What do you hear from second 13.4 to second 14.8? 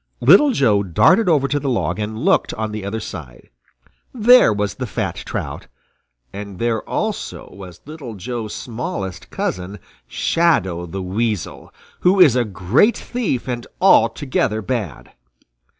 and altogether